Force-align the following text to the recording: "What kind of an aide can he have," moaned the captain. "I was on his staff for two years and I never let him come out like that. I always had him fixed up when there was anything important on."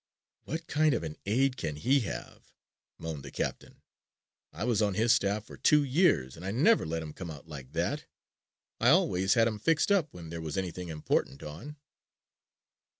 "What 0.45 0.65
kind 0.65 0.95
of 0.95 1.03
an 1.03 1.15
aide 1.27 1.57
can 1.57 1.75
he 1.75 1.99
have," 1.99 2.51
moaned 2.97 3.21
the 3.21 3.29
captain. 3.29 3.83
"I 4.51 4.63
was 4.63 4.81
on 4.81 4.95
his 4.95 5.13
staff 5.13 5.45
for 5.45 5.57
two 5.57 5.83
years 5.83 6.35
and 6.35 6.43
I 6.43 6.49
never 6.49 6.87
let 6.87 7.03
him 7.03 7.13
come 7.13 7.29
out 7.29 7.47
like 7.47 7.73
that. 7.73 8.05
I 8.79 8.89
always 8.89 9.35
had 9.35 9.47
him 9.47 9.59
fixed 9.59 9.91
up 9.91 10.11
when 10.11 10.31
there 10.31 10.41
was 10.41 10.57
anything 10.57 10.89
important 10.89 11.43
on." 11.43 11.75